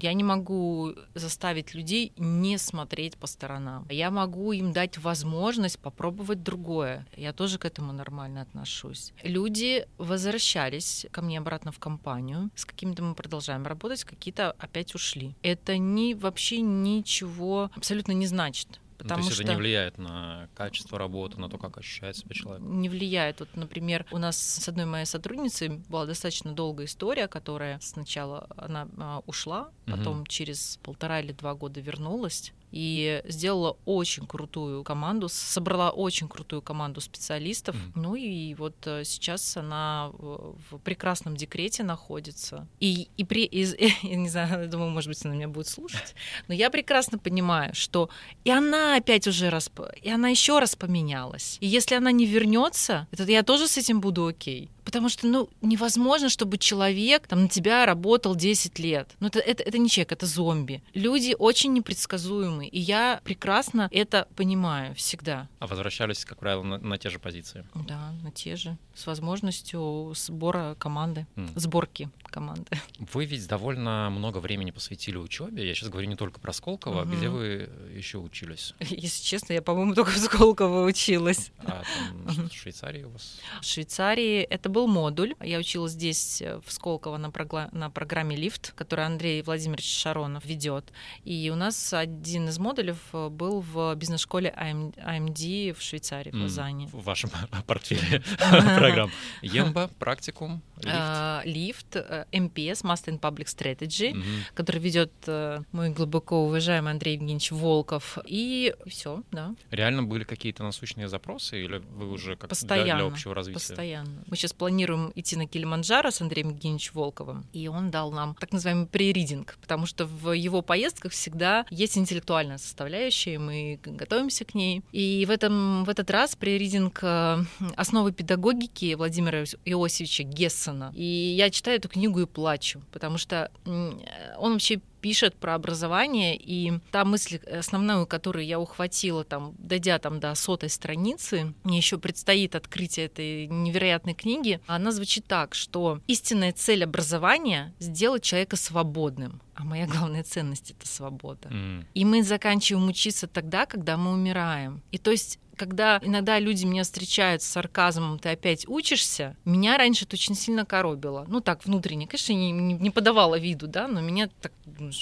[0.00, 3.86] Я не могу заставить людей не смотреть по сторонам.
[3.90, 7.06] Я могу им дать возможность попробовать другое.
[7.16, 9.12] Я тоже к этому нормально отношусь.
[9.22, 12.50] Люди возвращались ко мне обратно в компанию.
[12.54, 15.34] С какими-то мы продолжаем работать, какие-то опять ушли.
[15.42, 18.80] Это не, вообще ничего абсолютно не значит.
[18.98, 22.16] Ну, Потому то есть что это не влияет на качество работы, на то, как ощущает
[22.16, 22.62] себя человек.
[22.62, 23.40] не влияет.
[23.40, 28.88] Вот, например, у нас с одной моей сотрудницей была достаточно долгая история, которая сначала она
[28.98, 35.90] а, ушла, потом через полтора или два года вернулась и сделала очень крутую команду, собрала
[35.90, 37.74] очень крутую команду специалистов.
[37.74, 37.92] Мгм.
[38.02, 42.68] Ну и вот э, сейчас она в прекрасном декрете находится.
[42.78, 46.14] И, и при, из, я не знаю, я думаю, может быть, она меня будет слушать,
[46.48, 48.10] но я прекрасно понимаю, что
[48.44, 49.70] и она опять уже раз,
[50.02, 51.56] и она еще раз поменялась.
[51.60, 54.70] И если она не вернется, это я тоже с этим буду окей.
[54.86, 59.10] Потому что, ну, невозможно, чтобы человек там на тебя работал 10 лет.
[59.18, 60.80] Ну, это, это, это не человек, это зомби.
[60.94, 65.48] Люди очень непредсказуемы, и я прекрасно это понимаю всегда.
[65.58, 67.66] А возвращались, как правило, на, на те же позиции.
[67.74, 68.78] Да, на те же.
[68.94, 71.50] С возможностью сбора команды, М.
[71.56, 72.66] сборки команды.
[73.14, 75.66] Вы ведь довольно много времени посвятили учебе.
[75.66, 77.16] Я сейчас говорю не только про Сколково, Мгм.
[77.16, 78.74] где вы еще учились?
[78.80, 81.50] Если честно, я, по-моему, только в Сколково училась.
[81.60, 83.38] А там в Швейцарии у вас?
[83.62, 85.34] В Швейцарии это был модуль.
[85.42, 90.44] Я училась здесь, э, в Сколково, на, прогла- на программе «Лифт», который Андрей Владимирович Шаронов
[90.44, 90.92] ведет.
[91.24, 96.88] И у нас один из модулей э, был в бизнес-школе AMD в Швейцарии, в Лозанне.
[96.92, 97.30] В вашем
[97.66, 98.22] портфеле
[98.76, 99.10] программ.
[99.42, 100.88] Емба, практикум, лифт.
[100.92, 101.96] А, Лифт,
[102.32, 104.24] MPS, Master in Public Strategy, Мгм.
[104.54, 108.18] который ведет э, мой глубоко уважаемый Андрей Евгеньевич Волков.
[108.26, 113.06] И все, да, Реально были какие-то насущные запросы, или вы уже как для- для, Постоянно,
[113.06, 113.54] общего развития?
[113.58, 114.24] постоянно.
[114.26, 118.52] Мы сейчас планируем идти на Килиманджаро с Андреем Евгеньевичем Волковым, и он дал нам так
[118.52, 124.54] называемый преридинг, потому что в его поездках всегда есть интеллектуальная составляющая, и мы готовимся к
[124.54, 124.82] ней.
[124.92, 127.38] И в, этом, в этот раз преридинг э,
[127.76, 130.92] «Основы педагогики» Владимира Иосифовича Гессена.
[130.94, 134.00] И я читаю эту книгу и плачу, потому что м,
[134.38, 140.18] он вообще пишет про образование, и та мысль основную, которую я ухватила, там, дойдя там
[140.18, 146.52] до сотой страницы, мне еще предстоит открытие этой невероятной книги, она звучит так, что истинная
[146.52, 151.48] цель образования— сделать человека свободным, а моя главная ценность— это свобода.
[151.50, 151.86] М.
[151.94, 154.82] И мы заканчиваем учиться тогда, когда мы умираем.
[154.90, 160.04] И то есть когда иногда люди меня встречают с сарказмом, ты опять учишься, меня раньше
[160.04, 161.24] это очень сильно коробило.
[161.28, 164.52] Ну так, внутренне, конечно, не, не, не подавала виду, да, но меня так,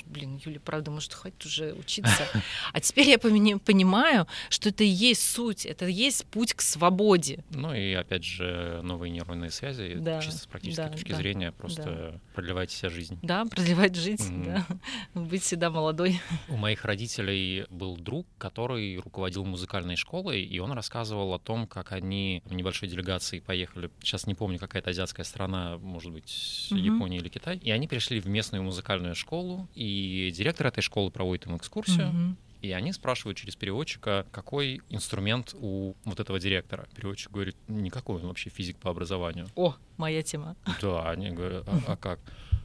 [0.07, 2.27] блин, Юля, правда, может, хватит уже учиться.
[2.73, 7.45] А теперь я понимаю, что это и есть суть, это и есть путь к свободе.
[7.51, 11.53] Ну и опять же новые нейронные связи, Да, чисто с практической да, точки да, зрения,
[11.53, 13.19] просто продлевайте себе жизнь.
[13.23, 14.45] Да, продлевать жизнь, Мгм.
[14.45, 14.67] да,
[15.21, 16.21] быть всегда молодой.
[16.49, 21.93] У моих родителей был друг, который руководил музыкальной школой, и он рассказывал о том, как
[21.93, 26.81] они в небольшой делегации поехали, сейчас не помню, какая-то азиатская страна, может быть, Мгм.
[26.81, 31.47] Япония или Китай, и они пришли в местную музыкальную школу, и директор этой школы проводит
[31.47, 32.37] им экскурсию, Мгм.
[32.65, 36.87] И они спрашивают через переводчика, какой инструмент у вот этого директора.
[36.97, 39.47] Переводчик говорит, никакой, он вообще физик по образованию.
[39.55, 40.57] О, моя тема.
[40.81, 42.21] Да, они говорят, а, а как?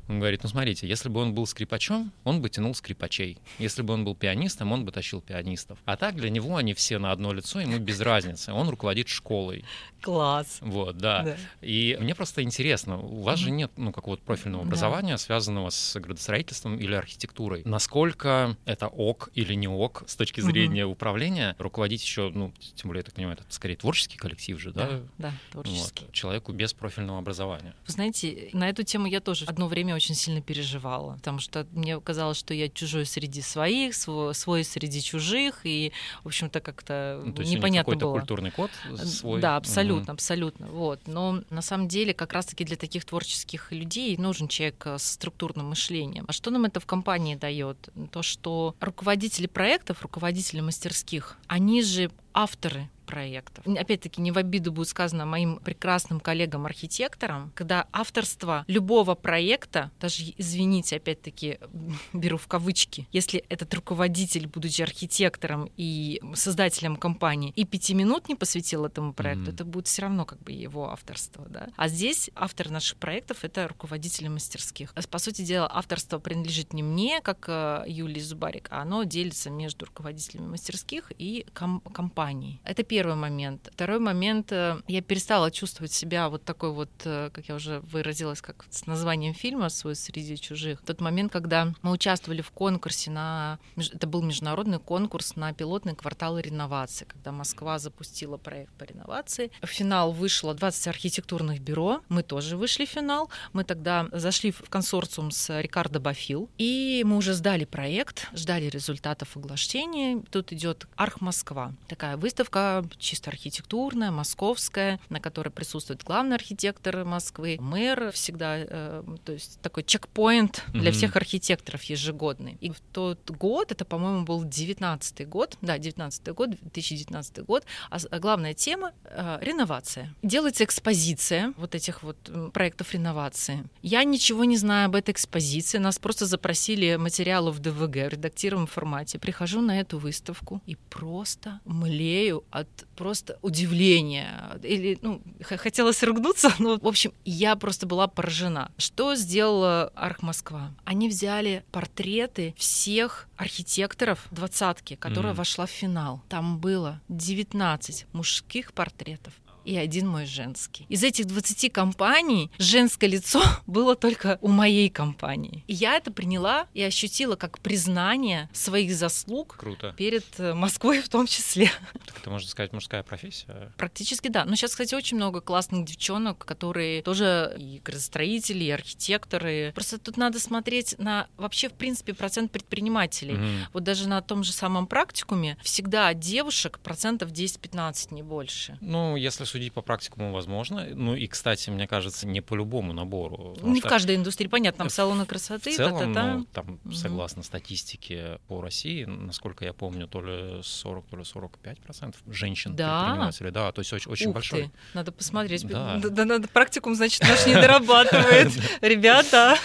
[0.07, 3.37] Он говорит, ну смотрите, если бы он был скрипачом, он бы тянул скрипачей.
[3.59, 5.77] Если бы он был пианистом, он бы тащил пианистов.
[5.85, 8.51] А так для него они все на одно лицо, ему без разницы.
[8.51, 9.63] Он руководит школой.
[10.01, 10.57] Класс.
[10.61, 11.21] Вот, да.
[11.23, 11.37] Да.
[11.61, 14.69] И мне просто интересно, у вас же нет, ну, какого-то профильного Да.
[14.69, 17.61] образования, связанного с градостроительством или архитектурой.
[17.65, 22.99] Насколько это ок или не ок с точки зрения управления, руководить еще, ну, тем более,
[22.99, 24.87] я так понимаю, это скорее творческий коллектив же, да?
[24.87, 26.05] Да, да, творческий.
[26.05, 27.73] Вот, человеку без профильного образования.
[27.87, 31.99] Вы знаете, на эту тему я тоже одно время очень сильно переживала, потому что мне
[31.99, 35.91] казалось, что я чужой среди своих, свой, свой среди чужих, и,
[36.23, 38.19] в общем-то, как-то Ну, то есть непонятно какой-то было.
[38.19, 38.71] культурный код
[39.05, 39.41] свой.
[39.41, 40.67] Да, абсолютно, абсолютно.
[40.67, 41.01] Вот.
[41.07, 45.69] Но на самом деле как раз-таки для таких творческих людей нужен человек э, с структурным
[45.69, 46.25] мышлением.
[46.27, 47.89] А что нам это в компании дает?
[48.11, 49.47] То, что руководители
[49.79, 53.65] проектов, руководители мастерских, они же авторы проектов.
[53.65, 60.97] Опять-таки, не в обиду будет сказано моим прекрасным коллегам-архитекторам, когда авторство любого проекта, даже, извините,
[60.97, 61.57] опять-таки,
[62.13, 68.35] беру в кавычки, если этот руководитель, будучи архитектором и создателем компании, и пяти минут не
[68.35, 69.53] посвятил этому проекту, mm-hmm.
[69.55, 71.69] это будет все равно как бы его авторство, да.
[71.77, 74.93] А здесь автор наших проектов— это руководители мастерских.
[75.09, 79.87] По сути дела, авторство принадлежит не мне, как э, Юлии Зубарик, а оно делится между
[79.87, 82.61] руководителями мастерских и ком- компанией.
[82.63, 83.69] Это первый момент.
[83.71, 88.41] Второй момент, э, я перестала чувствовать себя вот такой вот, э, как я уже выразилась,
[88.41, 90.81] как с названием фильма «Свой среди чужих».
[90.81, 93.57] Тот момент, когда мы участвовали в конкурсе на...
[93.77, 99.49] Это был международный конкурс на пилотный квартал реновации, когда Москва запустила проект по реновации.
[99.61, 102.01] В финал вышло 20 архитектурных бюро.
[102.09, 103.29] Мы тоже вышли в финал.
[103.53, 109.37] Мы тогда зашли в консорциум с Рикардо Бафил, и мы уже сдали проект, ждали результатов
[109.37, 110.21] оглашения.
[110.31, 111.71] Тут идет Арх Москва.
[111.87, 119.31] Такая выставка чисто архитектурная, московская, на которой присутствует главный архитектор Москвы, мэр всегда, э, то
[119.31, 120.79] есть такой чекпоинт mm-hmm.
[120.79, 122.57] для всех архитекторов ежегодный.
[122.61, 127.97] И в тот год, это, по-моему, был 19 год, да, 19 год, 2019 год, а,
[128.09, 130.13] а главная тема э,— реновация.
[130.23, 132.17] Делается экспозиция вот этих вот
[132.53, 133.65] проектов реновации.
[133.81, 138.67] Я ничего не знаю об этой экспозиции, нас просто запросили материалы в ДВГ в редактируемом
[138.67, 139.19] формате.
[139.19, 144.59] Прихожу на эту выставку и просто млею от просто удивления.
[144.63, 148.71] Или, ну, хотелось ругнуться, но, в общем, я просто была поражена.
[148.77, 150.71] Что сделала Арх Москва?
[150.85, 155.37] Они взяли портреты всех архитекторов двадцатки, которая mm.
[155.37, 156.21] вошла в финал.
[156.29, 159.33] Там было 19 мужских портретов,
[159.65, 160.85] и один мой женский.
[160.89, 165.63] Из этих 20 компаний женское лицо было только у моей компании.
[165.67, 169.93] И я это приняла и ощутила как признание своих заслуг Круто.
[169.97, 171.71] перед э, Москвой в том числе.
[172.05, 173.71] Так это, можно сказать, мужская профессия?
[173.77, 174.45] Практически да.
[174.45, 179.71] Но сейчас, кстати, очень много классных девчонок, которые тоже и градостроители, и архитекторы.
[179.75, 183.35] Просто тут надо смотреть на вообще, в принципе, процент предпринимателей.
[183.35, 183.69] Угу.
[183.73, 188.77] Вот даже на том же самом практикуме всегда девушек процентов 10-15, не больше.
[188.81, 190.87] Ну, если судить по практикуму возможно.
[190.93, 193.55] Ну и, кстати, мне кажется, не по любому набору.
[193.61, 195.71] Не в каждой индустрии, понятно, там салоны красоты.
[195.71, 196.93] В целом, ну, там, угу.
[196.93, 202.75] согласно статистике по России, насколько я помню, то ли 40, то ли 45 процентов женщин
[202.75, 203.01] да?
[203.01, 203.51] предпринимателей.
[203.51, 204.63] Да, то есть очень, очень Ух большой.
[204.63, 204.71] Ты.
[204.93, 205.65] Надо посмотреть.
[205.67, 205.99] Да.
[205.99, 208.51] Да, надо практикум, значит, наш не дорабатывает.
[208.81, 209.57] Ребята,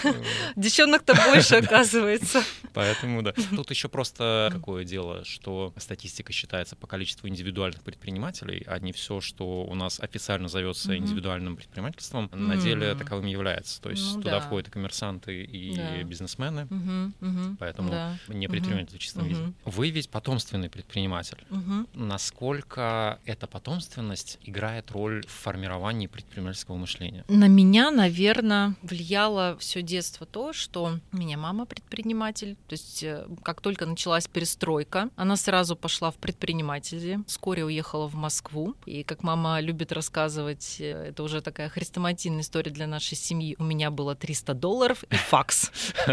[0.55, 2.43] девчонок-то больше оказывается.
[2.73, 3.33] Поэтому, да.
[3.55, 9.21] Тут еще просто какое дело, что статистика считается по количеству индивидуальных предпринимателей, а не все,
[9.21, 10.97] что у нас официально зовется mm-hmm.
[10.97, 12.37] индивидуальным предпринимательством, mm-hmm.
[12.37, 13.81] на деле таковым является.
[13.81, 14.41] То есть ну, туда да.
[14.41, 16.03] входят и коммерсанты, и да.
[16.03, 17.13] бизнесмены, mm-hmm.
[17.19, 17.55] Mm-hmm.
[17.59, 18.17] поэтому да.
[18.27, 18.97] не предприниматель mm-hmm.
[18.97, 19.29] в чистом mm-hmm.
[19.29, 19.53] виде.
[19.65, 21.37] Вы ведь потомственный предприниматель.
[21.49, 21.87] Mm-hmm.
[21.93, 27.25] Насколько эта потомственность играет роль в формировании предпринимательского мышления?
[27.27, 32.55] На меня, наверное, влияло все детство то, что у меня мама предприниматель.
[32.67, 38.15] То есть э, как только началась перестройка, она сразу пошла в предприниматели, вскоре уехала в
[38.15, 38.75] Москву.
[38.85, 43.55] И как мама любит рассказывать, э, это уже такая хрестоматийная история для нашей семьи.
[43.59, 45.71] У меня было 300 долларов и факс.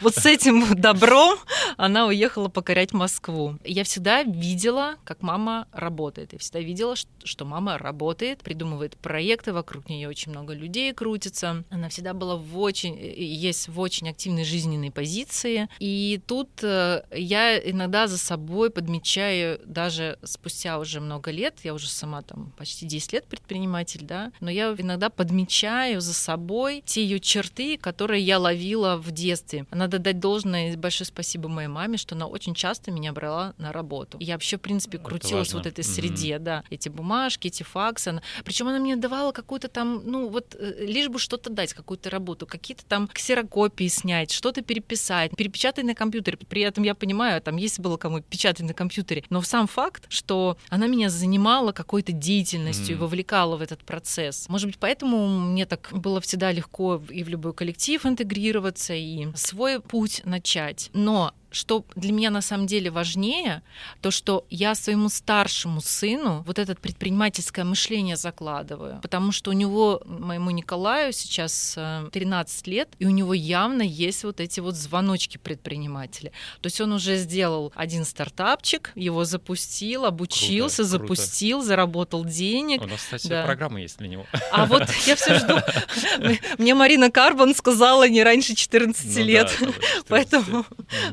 [0.00, 1.38] Вот с этим добром
[1.76, 3.58] она уехала покорять Москву.
[3.64, 6.32] Я всегда видела, как мама работает.
[6.32, 6.94] Я всегда видела,
[7.24, 11.64] что мама работает, придумывает проекты, вокруг нее очень много людей крутится.
[11.70, 15.68] Она всегда была в очень, есть в очень активной жизненной позиции.
[15.78, 21.88] И тут э, я иногда за собой подмечаю, даже спустя уже много лет, я уже
[21.88, 27.20] сама там почти 10 лет предприниматель, да, но я иногда подмечаю за собой те ее
[27.20, 29.66] черты, которые я ловила в детстве.
[29.70, 33.72] Надо дать должное и большое спасибо моей маме, что она очень часто меня брала на
[33.72, 34.18] работу.
[34.20, 36.38] Я вообще, в принципе, крутилась в вот этой среде, mm-hmm.
[36.38, 38.20] да, эти бумажки, эти факсы.
[38.44, 42.46] Причем она мне давала какую-то там, ну вот, э, лишь бы что-то дать, какую-то работу,
[42.46, 46.38] какие-то там ксерокопии снять, что-то переписать, перепечатать на компьютере.
[46.48, 50.56] При этом я понимаю, там есть было кому печатать на компьютере, но сам факт, что
[50.68, 52.98] она меня занимала какой-то деятельностью деятельностью mm.
[52.98, 54.48] и вовлекала в этот процесс.
[54.48, 59.80] Может быть, поэтому мне так было всегда легко и в любой коллектив интегрироваться, и свой
[59.80, 60.90] путь начать.
[60.92, 63.62] Но что для меня на самом деле важнее,
[64.00, 70.02] то, что я своему старшему сыну вот это предпринимательское мышление закладываю, потому что у него,
[70.04, 71.78] моему Николаю сейчас
[72.12, 76.32] 13 э, лет, и у него явно есть вот эти вот звоночки предпринимателя.
[76.60, 81.68] То есть он уже сделал один стартапчик, его запустил, обучился, круто, запустил, круто.
[81.68, 82.82] заработал денег.
[82.82, 83.44] У нас, кстати, да.
[83.44, 84.26] программа есть для него.
[84.50, 85.56] А вот я все жду.
[86.58, 89.58] Мне Марина Карбон сказала не раньше 14 ну лет,
[90.08, 90.64] поэтому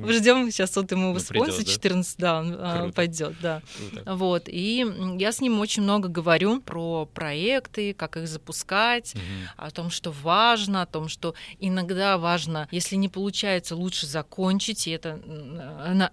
[0.07, 1.71] ждем пойдем, сейчас вот ему Ну, исполнится придёт, да?
[1.71, 3.61] 14, да, он а, пойдет, да.
[3.77, 4.15] Круто.
[4.15, 4.85] Вот, и
[5.19, 9.23] я с ним очень много говорю про проекты, как их запускать, Мгм.
[9.57, 14.91] о том, что важно, о том, что иногда важно, если не получается, лучше закончить, и
[14.91, 15.19] это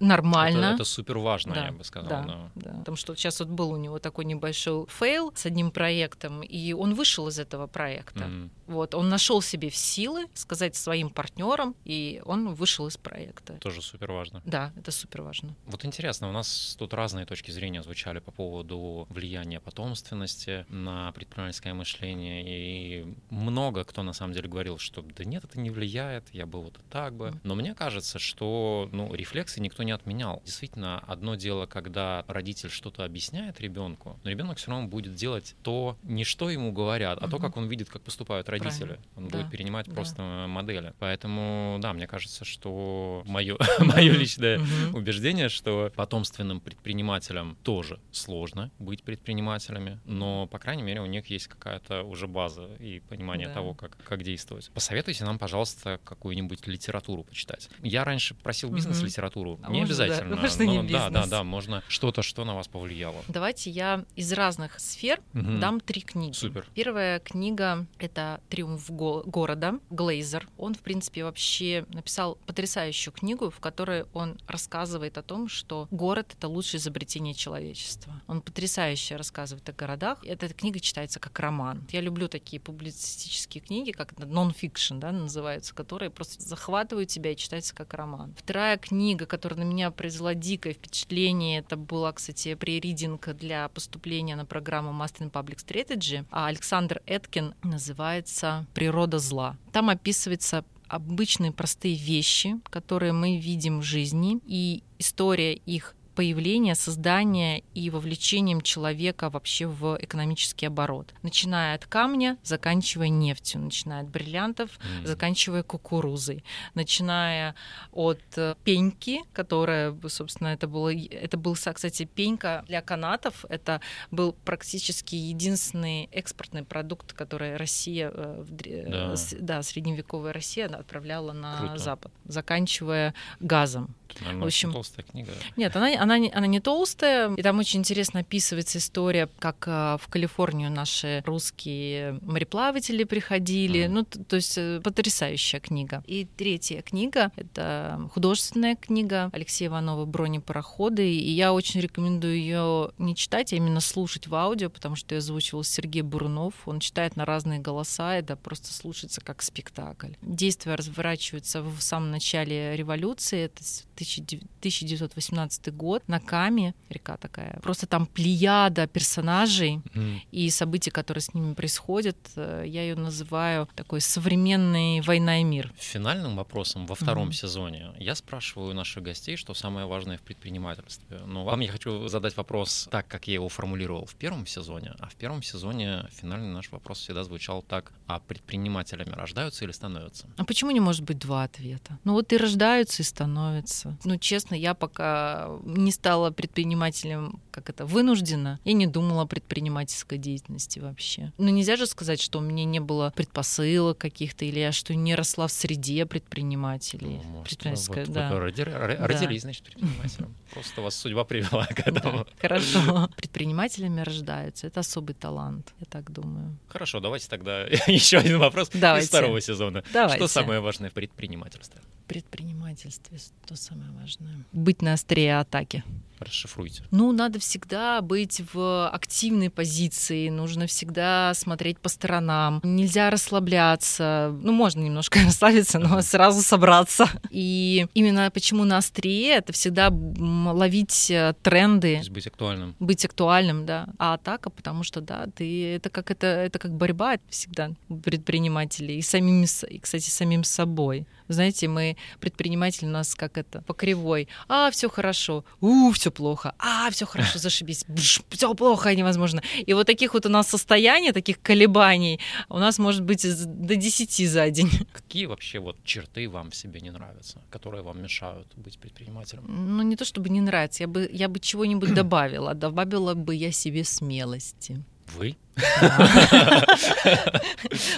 [0.01, 0.67] нормально.
[0.67, 2.09] Это, это супер важно, Да, я бы сказал.
[2.09, 2.51] да, да.
[2.55, 2.79] да.
[2.79, 6.95] Потому что сейчас вот был у него такой небольшой фейл с одним проектом, и он
[6.95, 8.25] вышел из этого проекта.
[8.25, 8.51] Мгм.
[8.67, 13.55] Вот, он нашел себе в силы сказать своим партнерам, и он вышел из проекта.
[13.55, 14.43] Тоже супер важно.
[14.45, 15.55] Да, это супер важно.
[15.67, 21.75] Вот интересно, у нас тут разные точки зрения звучали по поводу влияния потомственности на предпринимательское
[21.75, 26.47] мышление, и много кто на самом деле говорил, что да нет, это не влияет, я
[26.47, 27.33] бы вот и так бы.
[27.43, 30.43] Но мне кажется, что ну, рефлексы никто не отменял.
[30.45, 35.97] Действительно, одно дело, когда родитель что-то объясняет ребенку, но ребенок все равно будет делать то,
[36.03, 38.77] не что ему говорят, а то, как он видит, как поступают родители.
[38.87, 39.07] Правильно.
[39.17, 39.95] Он Да, будет перенимать да.
[39.95, 40.93] просто модели.
[40.99, 43.57] Поэтому, да, мне кажется, что мое,
[43.97, 44.61] мое личное
[44.93, 51.49] убеждение, что потомственным предпринимателям тоже сложно быть предпринимателями, но, по крайней мере, у них есть
[51.49, 54.71] какая-то уже база и понимание того, как, как действовать.
[54.75, 57.69] Посоветуйте нам, пожалуйста, какую-нибудь литературу почитать.
[57.83, 59.59] Я раньше просил бизнес-литературу.
[59.63, 60.37] А не обязательно.
[60.37, 63.23] но да, да, да, можно что-то, что на вас повлияло.
[63.29, 66.33] Давайте я из разных сфер дам три книги.
[66.35, 66.67] Супер.
[66.75, 70.49] Первая книга— это «Триумф го- города» Глейзер.
[70.59, 76.35] Он, в принципе, вообще написал потрясающую книгу, в которой он рассказывает о том, что город—
[76.39, 78.13] это лучшее изобретение человечества.
[78.27, 80.19] Он потрясающе рассказывает о городах.
[80.25, 81.87] Эта книга читается как роман.
[81.91, 87.75] Я люблю такие публицистические книги, как нон-фикшн, да, называются, которые просто захватывают тебя и читаются
[87.75, 88.35] как роман.
[88.39, 94.45] Вторая книга, которая на меня произвела дикое впечатление, это была, кстати, преридинг для поступления на
[94.45, 99.57] программу Master in Public Strategy, а Александр Эткин называется «Природа зла».
[99.73, 107.63] Там описывается обычные простые вещи, которые мы видим в жизни, и история их появления, создания
[107.75, 111.15] и вовлечением человека вообще в экономический оборот.
[111.23, 115.07] Начиная от камня, заканчивая нефтью, начиная от бриллиантов, М.
[115.07, 116.43] заканчивая кукурузой,
[116.75, 117.55] начиная
[117.93, 123.45] от э, пеньки, которая, собственно, это было, это был, кстати, пенька для канатов.
[123.51, 129.13] Это был практически единственный экспортный продукт, который Россия, э, Да.
[129.13, 131.79] э, с- да, средневековая Россия отправляла на Круто.
[131.79, 133.95] Запад, заканчивая газом.
[134.09, 135.33] Это, наверное, в общем, толстая книга.
[135.57, 139.99] Нет, она, она, не, она не толстая, и там очень интересно описывается история, как э,
[140.01, 143.87] в Калифорнию наши русские мореплаватели приходили.
[143.87, 143.95] Мгм.
[143.95, 146.03] Ну, т- то есть э, потрясающая книга.
[146.07, 153.17] И третья книга— это художественная книга Алексея Иванова «Бронепароходы», и я очень рекомендую ее не
[153.17, 156.55] читать, а именно слушать в аудио, потому что ее озвучивал Сергей Бурунов.
[156.67, 160.13] Он читает на разные голоса, это просто слушается как спектакль.
[160.23, 167.59] Действия разворачиваются в самом начале революции, это с 1918 год, на Каме, река такая.
[167.63, 170.21] Просто там плеяда персонажей М.
[170.31, 172.17] и событий, которые с ними происходят.
[172.37, 175.73] Э, Я ее называю такой современный «Война и мир».
[175.79, 177.33] Финальным вопросом во втором Мгм.
[177.33, 181.21] сезоне я спрашиваю наших гостей, что самое важное в предпринимательстве.
[181.27, 184.95] Но вам я хочу задать вопрос так, как я его формулировал в первом сезоне.
[184.99, 190.27] А в первом сезоне финальный наш вопрос всегда звучал так, а предпринимателями рождаются или становятся?
[190.37, 191.99] А почему не может быть два ответа?
[192.05, 193.97] Ну вот и рождаются, и становятся.
[194.05, 200.19] Ну, честно, я пока не стала предпринимателем, как это, вынуждена, я не думала о предпринимательской
[200.19, 201.33] деятельности вообще.
[201.39, 205.15] Ну, нельзя же сказать, что у меня не было предпосылок каких-то, или я что не
[205.15, 207.21] росла в среде предпринимателей.
[207.25, 208.31] Ну, может, Предпринимательская, вот да.
[208.33, 209.07] вы роди- ро- Да.
[209.07, 210.35] родились, значит, предпринимателем.
[210.53, 212.19] Просто вас судьба привела к этому.
[212.19, 213.09] Да, Хорошо.
[213.17, 214.67] Предпринимателями рождаются.
[214.67, 216.57] Это особый талант, я так думаю.
[216.69, 219.05] Хорошо, давайте тогда еще один вопрос Давайте.
[219.07, 219.83] из второго сезона.
[219.93, 220.17] Давайте.
[220.17, 221.81] Что самое важное в предпринимательстве?
[222.07, 224.45] Предпринимательстве что самое важное?
[224.53, 225.83] Быть на острие атаки.
[226.27, 226.83] Расшифруйте.
[226.91, 232.61] Ну, надо всегда быть в активной позиции, нужно всегда смотреть по сторонам.
[232.63, 234.35] Нельзя расслабляться.
[234.43, 237.09] Ну, можно немножко расслабиться, но сразу собраться.
[237.31, 242.75] И именно почему на острие это всегда ловить э, То тренды, есть быть актуальным.
[242.79, 243.89] быть актуальным, да.
[243.99, 247.71] А атака, потому что, да, ты это как это, это как борьба всегда
[248.05, 251.07] предпринимателей и самим, и, кстати, самим собой.
[251.29, 254.29] Знаете, мы предприниматели у нас как это по кривой.
[254.49, 255.45] А, все хорошо.
[255.61, 256.53] У, все плохо.
[256.59, 257.85] А, все хорошо, зашибись.
[258.31, 259.43] Все плохо, невозможно.
[259.67, 264.29] И вот таких вот у нас состояний, таких колебаний у нас может быть до 10
[264.29, 264.71] за день.
[264.93, 269.45] Какие вообще вот черты вам в себе не нравятся, которые вам мешают быть предпринимателем?
[269.49, 272.55] Ну, не то чтобы не нравится, я бы, я бы чего-нибудь добавила.
[272.55, 274.83] Добавила бы я себе смелости.
[275.15, 275.37] Вы?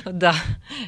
[0.05, 0.35] Да,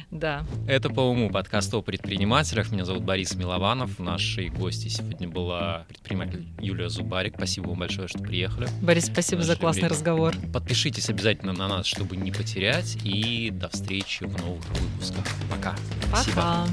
[0.09, 0.45] да.
[0.67, 2.71] Это по уму подкаст о предпринимателях.
[2.71, 3.99] Меня зовут Борис Милованов.
[3.99, 7.35] Нашей гости сегодня была предприниматель Юлия Зубарик.
[7.35, 8.67] Спасибо вам большое, что приехали.
[8.81, 10.35] Борис, спасибо за классный разговор.
[10.53, 12.97] Подпишитесь обязательно на нас, чтобы не потерять.
[13.03, 15.25] И до встречи в новых выпусках.
[15.49, 15.75] Пока.
[16.11, 16.23] Пока.
[16.23, 16.67] Спасибо.